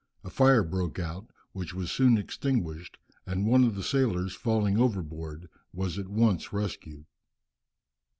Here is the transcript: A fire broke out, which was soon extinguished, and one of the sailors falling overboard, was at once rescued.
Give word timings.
A 0.23 0.31
fire 0.31 0.63
broke 0.63 0.97
out, 0.97 1.29
which 1.53 1.75
was 1.75 1.91
soon 1.91 2.17
extinguished, 2.17 2.97
and 3.27 3.45
one 3.45 3.63
of 3.63 3.75
the 3.75 3.83
sailors 3.83 4.33
falling 4.33 4.79
overboard, 4.79 5.47
was 5.73 5.99
at 5.99 6.07
once 6.07 6.51
rescued. 6.51 7.05